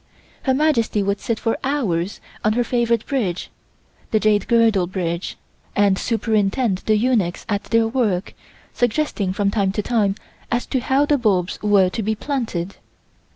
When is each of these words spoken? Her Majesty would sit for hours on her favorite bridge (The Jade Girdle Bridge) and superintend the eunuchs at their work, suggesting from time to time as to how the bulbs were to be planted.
Her 0.45 0.55
Majesty 0.55 1.03
would 1.03 1.19
sit 1.19 1.37
for 1.39 1.59
hours 1.63 2.19
on 2.43 2.53
her 2.53 2.63
favorite 2.63 3.05
bridge 3.05 3.51
(The 4.09 4.19
Jade 4.19 4.47
Girdle 4.47 4.87
Bridge) 4.87 5.37
and 5.75 5.95
superintend 5.99 6.79
the 6.87 6.97
eunuchs 6.97 7.45
at 7.47 7.65
their 7.65 7.87
work, 7.87 8.33
suggesting 8.73 9.31
from 9.31 9.51
time 9.51 9.71
to 9.73 9.83
time 9.83 10.15
as 10.51 10.65
to 10.73 10.79
how 10.79 11.05
the 11.05 11.19
bulbs 11.19 11.61
were 11.61 11.89
to 11.91 12.01
be 12.01 12.15
planted. 12.15 12.77